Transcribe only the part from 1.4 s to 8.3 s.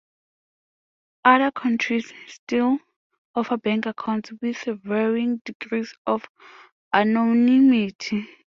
countries still offer bank accounts with varying degrees of anonymity.